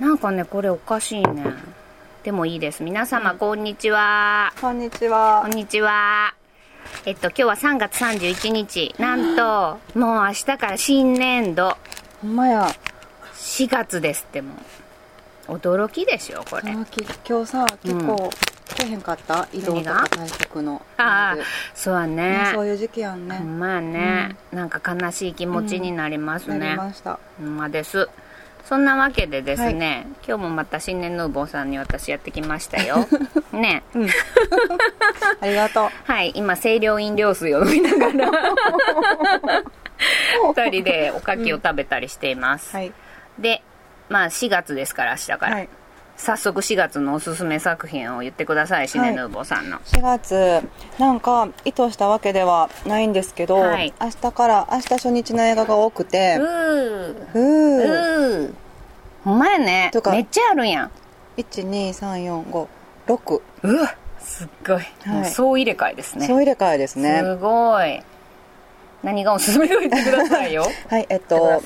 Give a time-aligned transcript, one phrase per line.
[0.00, 1.44] なんかねこれおかしいね。
[2.22, 2.82] でもいいです。
[2.82, 4.50] 皆様、こんにちは。
[4.58, 5.42] こんにちは。
[5.44, 6.34] こんにちは。
[7.04, 11.76] えっと今日は3月31日なんともう明日から新年度。
[12.22, 12.66] ほんまや。
[13.34, 14.54] 4月ですっても
[15.48, 15.52] う。
[15.52, 16.72] 驚きでしょこれ。
[16.72, 17.04] あき。
[17.28, 18.30] 今日さ結構
[18.76, 20.80] 来へんかった、移動とか対策の。
[20.96, 21.42] ああで。
[21.74, 22.14] そうやね。
[22.16, 27.18] ねそういう時期やんね、ほんまやね、なんか悲しい気持ちになりますなね、りました。
[27.38, 28.08] ほんまです
[28.64, 33.06] そんなわけでですね、今日もまた新年ヌーボーさんに私やってきましたよ。
[33.52, 33.82] ね。
[35.40, 35.90] ありがとう。
[36.04, 36.32] はい。
[36.34, 38.30] 今清涼飲料水を飲みながら
[40.54, 42.92] 二人でおかきを食べたりしています、はい。
[43.38, 43.62] で
[44.08, 45.68] まあ4月ですから明日から、はい
[46.20, 50.60] 早速4月のおすすめ作品を言ってください新年ヌーボーさんの、4月。
[50.98, 53.94] なんか意図したわけではないんですけど、はい。
[53.98, 57.26] 明日から明日初日の映画が多くてうー。
[57.32, 58.42] ふー。
[58.42, 58.54] うー。
[59.24, 59.88] ほんまやね。
[59.94, 60.68] とかめっちゃあるん。
[60.68, 60.90] やん
[61.38, 62.68] 12345
[63.62, 66.26] うわすっごい、もう総入れ替えですね。
[66.26, 67.20] 総入れ替えですね。
[67.22, 68.02] すごい。
[69.02, 70.66] 何がおすすめか言ってくださいよ。
[70.90, 71.62] はいえっと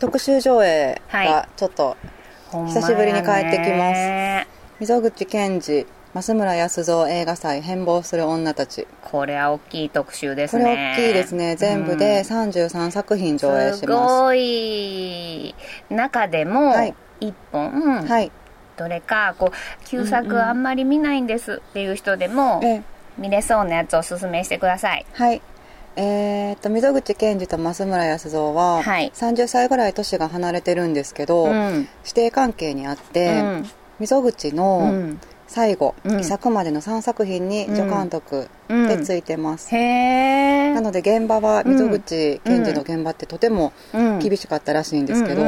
[0.00, 2.17] 特集上映はがちょっとほんまやね
[2.50, 4.48] 久しぶりに帰ってきます
[4.80, 8.86] 溝口健二増村康造映画祭変貌する女たち。
[9.02, 11.54] これは大きい特集ですこねれ大きいですね。
[11.56, 14.14] 全部で33作品上映しすます。
[14.22, 15.54] ごい。
[15.90, 16.94] 中でもはい。
[17.20, 17.70] 一本、
[18.06, 18.32] はい。
[18.78, 22.82] どれかこう旧作あんまり見ないんですっていう人でもえ。
[23.18, 25.04] 見れそうなやつをおすすめしてください。
[25.12, 25.42] はい
[26.00, 29.10] えー、っと溝口健二と増村康造は、はい。
[29.14, 31.88] 30歳ぐらい年が離れてるんですけど、うん。
[32.04, 33.66] 師弟関係にあって、うん。
[33.98, 35.20] 溝口うのん。
[35.48, 36.20] 最後、うん。
[36.20, 38.86] 遺作までの3作品に助監督うん。
[38.86, 43.72] でついてます、なので現場は溝口健二の現場ってとても
[44.20, 45.42] 厳しかったらしいんですけど、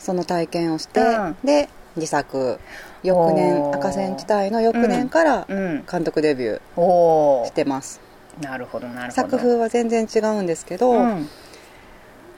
[0.00, 1.36] その体験をして、うん。
[1.44, 2.58] で自作
[3.02, 5.84] 翌年赤線地帯の翌年からうん。
[5.90, 7.46] 監督デビュー。
[7.46, 8.00] してます、
[8.40, 9.12] なるほどなるほど。
[9.14, 11.28] 作風は全然違うんですけど、うん。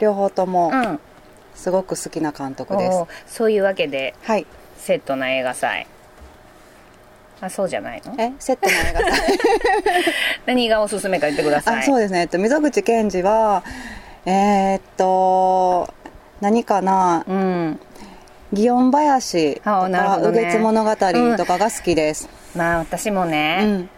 [0.00, 1.00] 両方ともうん。
[1.54, 4.46] すごく好きな監督です、おーそういうわけではい。
[4.76, 5.86] セットな映画祭。
[7.40, 8.14] あそうじゃないの？
[8.18, 8.32] え？
[8.40, 9.38] セットの映画祭？
[10.46, 11.80] 何がおすすめか言ってください。
[11.80, 13.62] あそうですね、えっと、溝口健二は
[14.26, 15.92] えーっと
[16.40, 17.24] 何かな？
[17.28, 17.80] うん。
[18.52, 19.80] 祇園林とか
[20.16, 20.40] 「ほどね。
[20.40, 20.90] 右月物語」
[21.36, 23.88] とかが好きです、まあ私もうね、ん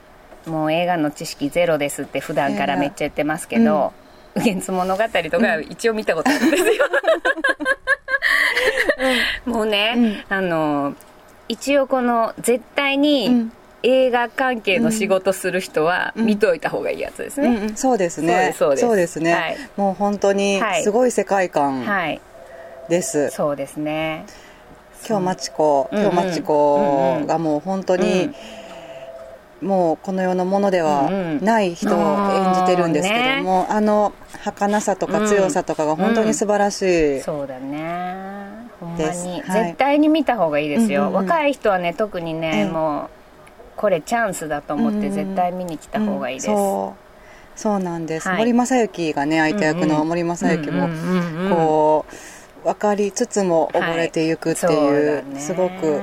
[0.46, 3.92] もう映画の知識ゼロですって普段からめっちゃ言ってますけど
[4.36, 6.72] 「右月物語」とか一応見たことあるんですよ、
[9.44, 10.94] もうね、あの
[11.48, 13.52] 一応この絶対うにん。
[13.82, 17.76] 映画関係の仕事する人は見といた方がいいやつですね、うんうん。
[17.76, 18.52] そうですね。
[18.56, 19.58] そうですね、はい。
[19.76, 20.82] もう本当にはい。
[20.82, 22.20] すごい世界観はい。
[22.88, 24.24] です、そうですね。
[25.08, 28.34] 今日マチコうん今日マチコがもう本当に、
[29.62, 34.12] もうこの世のものではない人を演じてるんですけども、あの
[34.44, 36.82] 儚さとか強さとかが本当に素晴らし
[37.18, 38.14] い、そうだね。
[38.78, 39.64] ほんまに、はい。
[39.68, 41.26] 絶対に見た方がいいですよ、うんうんうん。
[41.28, 43.08] 若い人はね特にね、ええもう
[43.76, 45.12] これチャンスだと思ってうんうん。
[45.12, 46.94] 絶対見に来た方がいいです、うんそ
[47.56, 47.58] う。
[47.58, 48.38] そうなんです、はい。
[48.38, 51.50] 森正幸がね相手役の森正幸もうんうんうんうん。
[51.50, 52.04] こ
[52.62, 55.40] う分かりつつも溺れていくっていう、はいね。
[55.40, 56.00] すごく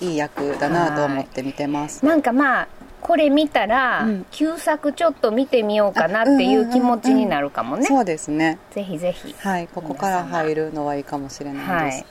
[0.00, 2.68] いいいい役だなと思って見てます、なんかまあ
[3.00, 4.26] これ見たら、うん。
[4.32, 8.58] 旧作ちょっと見てみようかなっていう気持ちになるかもね、そうですね。
[8.72, 9.34] ぜひぜひ。
[9.38, 11.90] はいここから入るのはいいかもしれないはい。
[11.92, 12.04] です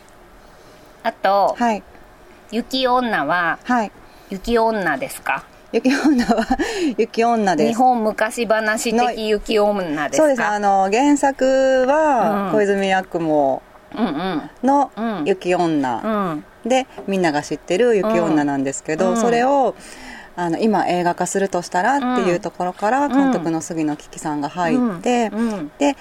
[1.03, 1.83] あと、はい。
[2.51, 3.91] 雪女ははい。
[4.29, 5.43] 雪女ですか？
[5.73, 6.45] 雪女は
[6.97, 7.69] 雪女です。
[7.69, 10.23] 日本昔話的雪女ですか？
[10.23, 10.47] そうですね。
[10.47, 12.51] あの原作はうん。
[12.53, 13.61] 小泉八雲
[13.95, 14.49] うんうん。
[14.63, 15.23] のうん。
[15.25, 19.17] 雪女、うんでみんなが知ってる雪女なんですけど、うん。
[19.17, 19.75] それを
[20.35, 25.71] あの今映画化するとしたらっていうところから監督の杉野樹木さんが入って、うん。
[25.77, 25.95] で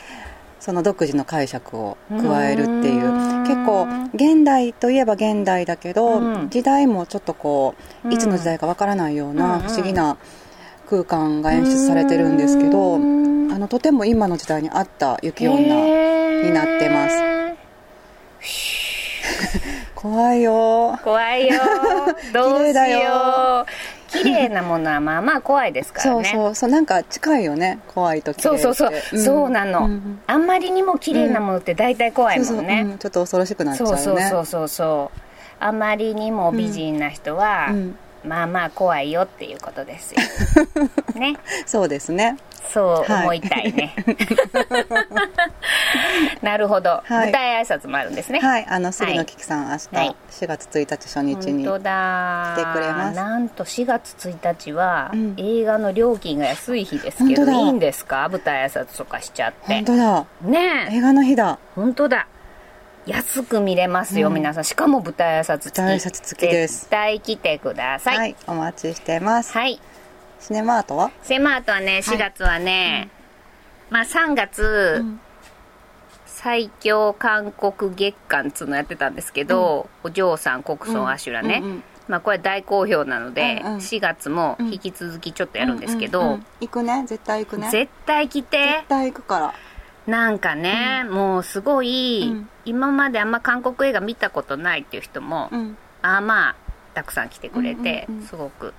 [0.60, 3.06] その独自の解釈を加えるっていう。
[3.06, 6.50] うん結構現代といえば現代だけど、うん。
[6.50, 7.75] 時代もちょっとこ
[8.05, 8.14] ううん。
[8.14, 9.37] いつの時代かわからないよううん。
[9.37, 10.17] な不思議な
[10.90, 13.52] 空間が演出されてるんですけど、うん。
[13.52, 15.58] あのとても今の時代に合った雪女
[16.43, 17.17] になってます
[19.96, 20.98] 怖いよ。
[21.02, 21.58] 怖いよ。
[22.32, 24.10] どうしよよう。
[24.10, 26.54] 綺麗なものはまあまあ怖いですからそうねそう。
[26.54, 27.81] そうなんか近いよね。
[27.88, 29.25] 怖いとそうそうそう、ん。
[29.25, 30.20] そうなの、ん。
[30.26, 35.19] あんまりにも綺麗なものって大体怖いもんね、ちょっと恐ろしくなっちゃうそうねそうそうそうそう。
[35.58, 37.99] あまりにも美人な人は、うん。
[38.22, 40.20] まあまあ怖いよっていうことですよ。
[41.19, 41.38] ね。
[41.64, 42.37] そうですね
[42.72, 43.94] そう思いたいね、
[46.42, 47.10] なるほど、はい。
[47.26, 48.40] 舞台挨拶もあるんですね。
[48.40, 48.66] はい。
[48.68, 49.78] あの杉野キキさん、はい。
[49.92, 53.16] 明日4月1日初日に、来てくれます。
[53.16, 55.34] なんと4月1日は、うん。
[55.38, 58.28] 映画の料金が安い日ですけどいいんですか？
[58.28, 59.58] 舞台挨拶とかしちゃって。
[59.66, 60.26] 本当だ。
[60.42, 60.96] ねえ。
[60.96, 61.58] 映画の日だ。
[61.74, 62.26] 本当だ。
[63.06, 64.34] 安く見れますよ、うん。
[64.34, 64.64] 皆さん。
[64.64, 65.78] しかも舞台挨拶付き。
[65.78, 66.80] 舞台挨拶付きです。
[66.80, 68.16] 絶対来てください。
[68.18, 69.80] はい、お待ちしてます、はい
[70.41, 71.11] シネマートは？
[71.23, 73.11] セマートはね4月はね、
[73.91, 75.21] まあ3月、うん。
[76.27, 83.79] 最強韓国月間っつうのやってたんですけど、お嬢さんコクソンアシュラね、うんうんまあこれ大好評なので、うんうん。
[83.79, 86.47] 4月も引き続きちょっとやるんですけど、うんうんうん。
[86.61, 87.05] 行くね。
[87.05, 87.69] 絶対行くね。
[87.71, 88.59] 絶対来て。
[88.59, 89.55] 絶対行くから。
[90.06, 92.49] なんかね、もうすごい、うん。
[92.65, 95.77] 今まであんま韓国映画見たことないっていう人も、うん。
[96.03, 96.56] ああまあ
[96.94, 98.27] たくさん来てくれて、うんうんうん。
[98.27, 98.73] すごく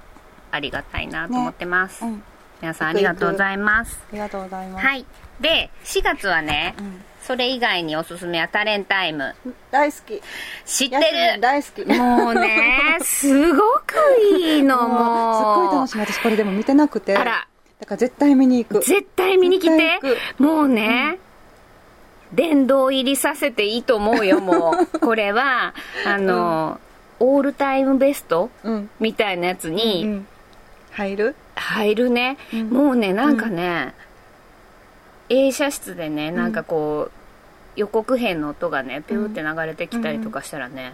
[0.52, 2.24] ありがたいなと思ってます、うん。
[2.62, 4.00] 皆さんありがとうございます。
[4.10, 4.86] ありがとうございます。
[4.86, 5.06] はい。
[5.40, 7.02] で4月はね、うん。
[7.22, 9.36] それ以外におすすめはタレンタイム。
[9.70, 10.22] 大好き。
[10.66, 10.96] 知って
[11.36, 11.42] る？
[11.42, 11.86] 大好き。
[11.86, 13.96] もうね すごく
[14.40, 16.02] いいのもうすっごい楽しみ。
[16.02, 17.18] 私これでも見てなくて。
[17.18, 17.48] あら。
[17.80, 18.82] だから絶対見に行く。
[18.82, 20.00] 絶対見に来て？
[20.40, 21.20] もうね、
[22.34, 25.00] 殿堂入りさせていいと思うよもう。
[25.00, 25.74] これは
[26.06, 26.80] あの、
[27.20, 28.90] オールタイムベストうん。
[29.00, 30.28] みたいなやつうにん
[30.98, 31.36] 入る？
[31.56, 32.70] 入るね、うん。
[32.70, 33.94] もうねなんかね、
[35.30, 40.94] 映写室でねなんかこう、予告編の音がねピューって流れてきたりとかしたらね、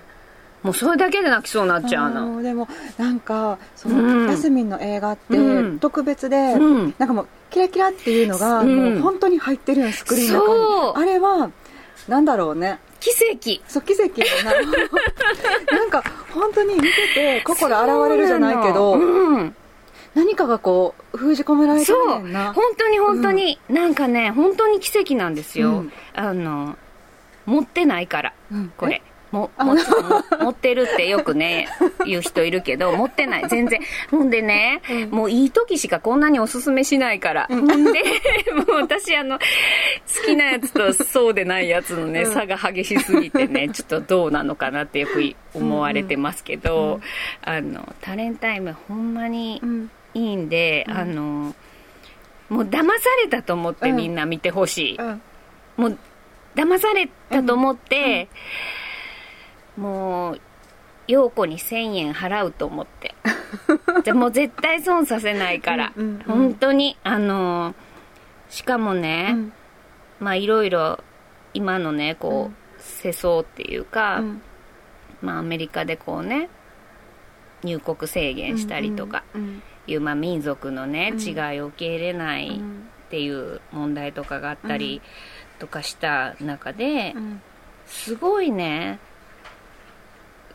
[0.62, 2.68] もうそれだけで泣きそうになっちゃうの、でも
[2.98, 4.26] なんかそうん。
[4.26, 5.80] のヤスミンの映画ってうん。
[5.80, 6.94] 特別で、うん。
[6.98, 8.94] なんかもうキラキラっていうのがうん。
[8.96, 11.50] もう本当に入ってるよスクリーンの中にあれは
[12.10, 12.80] なんだろうね。
[13.00, 13.62] 奇跡。
[13.70, 14.10] そう奇跡
[14.44, 14.52] だな。
[15.78, 16.04] なんか
[16.34, 19.56] 本当に見てて心洗われるじゃないけど、うん
[20.16, 25.94] 何かがこう封じ込められてそうるねんな本当に本当に、なんかね本当に奇跡なんですよ、うん。
[26.14, 26.78] あの
[27.46, 28.34] 持ってないから。
[28.52, 28.74] うん。
[28.78, 29.02] これ。
[29.32, 29.76] ももも
[30.42, 31.68] 持ってるってよくね
[32.06, 33.50] 言う人いるけど持ってない。
[33.50, 33.80] 全然。
[34.12, 35.10] ほんでね、うん。
[35.10, 37.66] もういい時しかこんなにおすすめしないから、ほん。
[37.66, 38.04] で
[38.54, 39.46] もう私あの好
[40.28, 42.32] きなやつとそうでないやつのね、うん。
[42.32, 47.02] 差が激しすぎてね ちょっとどうなのかなってよく思われてますけど、
[47.42, 50.98] あのタレンタイムほんまにうんいいんで、うん。
[50.98, 51.56] あの
[52.50, 55.22] もう騙されたと思ってみんな見てほしい、うん。
[55.78, 55.98] もう
[56.56, 58.30] 騙されたと思って、
[59.76, 60.42] もう
[61.08, 63.16] 陽子に1000円払うと思って。
[64.04, 66.24] じゃあもう絶対損させないから、うんうんうん。
[66.24, 67.76] 本当にあの
[68.50, 69.54] しかもね、うん。
[70.20, 71.00] まあいろいろ
[71.54, 72.56] 今のねこう、うん。
[72.78, 74.42] 世相っていうか、うん。
[75.22, 76.50] まあアメリカでこうね
[77.64, 79.24] 入国制限したりとか。
[79.34, 81.20] うんいう、まあ、民族のねうん。
[81.20, 85.00] 違いを受け入れないっうんていう問題とかがあったり
[85.60, 87.42] とかした中で、うん。
[87.86, 89.00] すごいね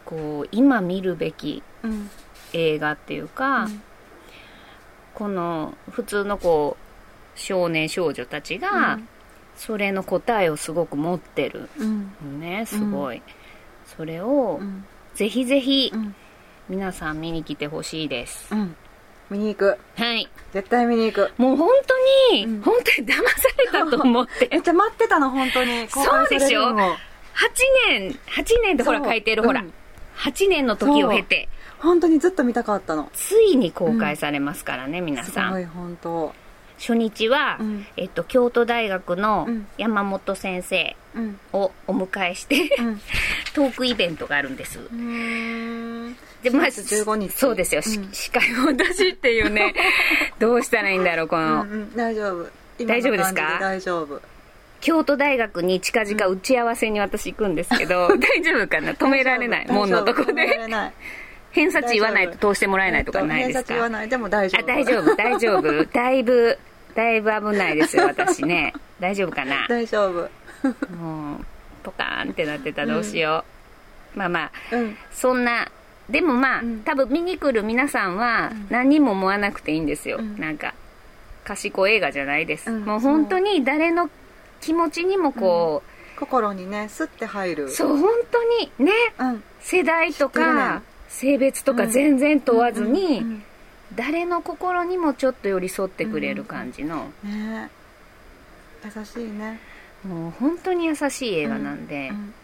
[0.04, 2.10] こう今見るべきうん。
[2.52, 3.82] 映画っていうか、うん。
[5.14, 9.08] この普通のこう少年少女たちが、うん。
[9.56, 11.68] それの答えをすごく持ってる
[12.38, 13.22] ねすごい、
[13.86, 14.84] それを、うん。
[15.14, 16.14] ぜひぜひうん。
[16.68, 18.76] 皆さん見に来てほしいです、うん
[19.30, 19.78] 見に行く。
[19.96, 20.28] はい。
[20.52, 21.32] 絶対見に行く。
[21.36, 21.70] もう本
[22.30, 22.62] 当に、うん。
[22.62, 23.22] 本当に騙さ
[23.58, 24.48] れたと思って。
[24.52, 25.88] めっちゃ待ってたの本当に。
[25.90, 26.98] そうでしょ？8
[27.88, 29.72] 年8年ってほら書いてるほら、うん
[30.18, 31.48] 8年の時を経て。
[31.78, 33.08] 本当にずっと見たかったの。
[33.14, 35.52] ついに公開されますからね、皆すさん。
[35.52, 36.34] ごい本当。
[36.78, 37.86] 初日は、うん。
[37.96, 39.66] えっと、京都大学のうん。
[39.78, 41.40] 山本先生うん。
[41.52, 43.00] をお迎えして、うん。
[43.54, 44.80] トークイベントがあるんです、
[46.42, 47.30] でまあ4月15日。
[47.32, 48.08] そうですよ、しうん。
[48.12, 49.74] 司会を私っていうね。
[50.38, 51.96] どうしたらいいんだろうこの、うんうん。
[51.96, 52.48] 大丈夫。
[52.86, 53.58] 大丈夫ですか？
[53.60, 54.20] 大丈夫。
[54.80, 58.92] 京都大学に近々打ち合わせに私行くんですけど、 大丈夫かな？
[58.92, 59.66] 止められない。
[59.68, 60.58] 門のとこで。
[61.50, 64.08] 偏差値言わないと通してもらえないとかないです偏差値言わかない。
[64.08, 65.16] でも大丈あ夫大丈夫。
[65.16, 65.84] 大丈夫。
[65.92, 66.58] だいぶ
[66.94, 68.72] だいぶ危ないですよ私ね。
[69.00, 69.66] 大丈夫かな？
[69.68, 70.30] 大丈夫。
[70.96, 71.44] もう
[71.82, 73.44] ポカーンってなってたらどうしよ
[74.14, 74.50] う、まあまあ。
[74.72, 74.96] うん。
[75.10, 75.68] そんな
[76.08, 76.80] でもまあ、うん。
[76.80, 78.66] 多分見に来る皆さんはうん。
[78.70, 80.38] 何にも思わなくていいんですよ、うん。
[80.38, 80.74] なんか
[81.44, 82.84] 賢い映画じゃないです、うん。
[82.84, 84.10] もう本当に誰の
[84.60, 85.82] 気持ちにもこ
[86.18, 87.64] 心にねスッて入る。
[87.66, 89.42] う、そう本当にねうん。
[89.60, 93.42] 世代とか性別とか全然問わずに、うん
[93.96, 97.30] 誰の心にもちょっと寄り添ってくれる感じの、うん。
[97.30, 97.70] ね。
[98.84, 99.58] 優しいね。
[100.06, 102.34] もう本当に優しい映画なんで、うん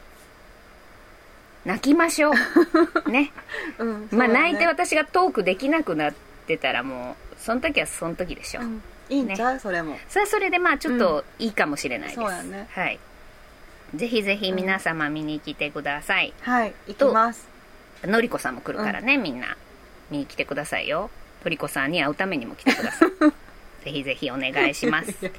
[1.64, 2.34] 泣きましょう。
[3.10, 3.32] ね。
[3.78, 6.14] うんまあ泣いて私がトークできなくなっ
[6.46, 8.64] てたらもうその時はその時でしょ、う。
[8.64, 8.82] ん。
[9.08, 9.98] いいんちゃう、それも。
[10.08, 12.68] それはそれでまあちょっといいかもしれないです、そうやね。
[12.72, 12.98] はい。
[13.94, 16.74] ぜひぜひ皆様見に来てください、はい。
[16.88, 17.48] 行きます。
[18.02, 19.56] のりこさんも来るからね、みんな。
[20.10, 21.10] 見に来てくださいよ。
[21.44, 23.10] のりこさんに会うためにも来てください。
[23.84, 25.12] ぜひぜひお願いします。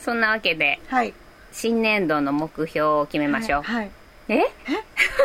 [0.00, 0.80] そんなわけで。
[0.88, 1.14] はい
[1.56, 3.90] 新年度の目標を決めましょう、はい、はい。
[4.28, 4.42] え？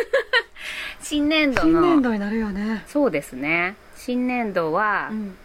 [1.03, 2.85] 新年度新の年度になるよね。
[2.87, 3.75] そうですね。
[3.97, 5.35] 新年度は、うん。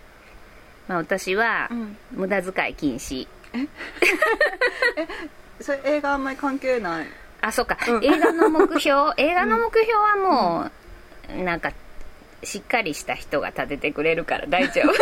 [0.86, 1.96] まあ、私は、うん。
[2.12, 3.26] 無駄遣い禁止。
[5.60, 7.06] それ映画あんまり関係ない。
[7.40, 8.04] あそうか、うん。
[8.04, 9.12] 映画の目標？
[9.18, 10.70] 映画の目標はも
[11.36, 11.72] う、なんか
[12.44, 14.92] しっかりした人が立ててくれるから大丈夫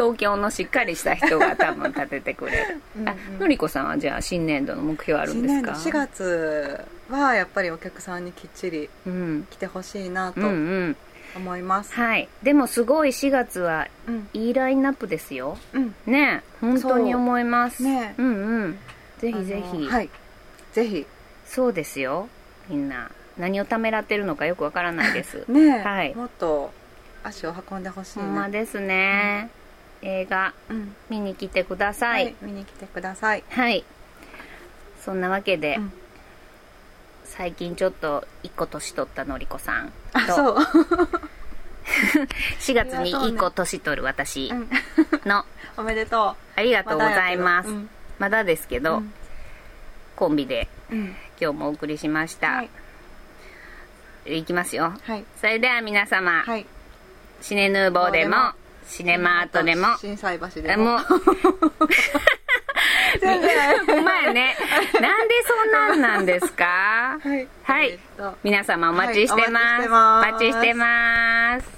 [0.00, 2.80] 東京のしっかりした人が多分立ててくれる。
[2.98, 5.74] うんあのりこさんはじゃあ新年度の目標あるんですか？
[5.74, 9.46] 新年度4月はやっぱりお客さんにきっちりうん。
[9.50, 10.50] 来てほしいなとうんう
[10.90, 10.96] ん。
[11.36, 11.92] 思います。
[11.94, 12.28] はい。
[12.42, 14.28] でもすごい4月はうん。
[14.32, 15.58] いいラインナップですよ。
[15.72, 15.94] うん。
[16.06, 16.42] ね。
[16.60, 17.82] 本当に思います。
[17.82, 18.14] ね。
[18.18, 18.78] うんうん。
[19.18, 20.08] ぜひぜひ、はい。
[20.72, 21.06] ぜひ。
[21.44, 22.28] そうですよ。
[22.68, 23.10] みんな。
[23.36, 25.44] 何をためらってるのかよくわからないです。
[25.50, 25.78] ね。
[25.78, 26.14] はい。
[26.14, 26.72] もっと
[27.24, 29.48] 足を運んでほしいなほんまですね、
[30.02, 30.94] 映画うん。
[31.08, 33.44] 見に来てくださはいい見に来てください。
[33.50, 33.84] はい、
[35.00, 35.92] そんなわけで、うん。
[37.24, 39.92] 最近ちょっと一個年取ったのりこさんと。
[40.14, 40.56] あそう。
[42.60, 44.68] 4月に一個年取る私うん。
[45.24, 45.44] の。
[45.76, 49.12] おめでとありがうとうございます、うんまだですけど、うん。
[50.16, 51.16] コンビでうん。
[51.40, 54.38] 今日もお送りしました、はい。
[54.38, 54.92] い、きますよ。
[55.02, 55.24] はい。
[55.40, 56.66] それでは皆様、はい。
[57.40, 58.52] シネヌーボーでも
[58.88, 59.96] シネマートでも。
[59.98, 60.84] 心斎橋でも。
[60.84, 61.00] もう。
[63.20, 63.86] 全然。
[63.86, 64.56] ほんまやね。
[65.00, 67.18] なんでそんなんなんですか？
[67.22, 67.46] はい。
[67.64, 67.98] はい。
[68.42, 70.88] 皆様お待ちしてます、はいお待ちしてます。
[70.88, 71.68] お待ちしてます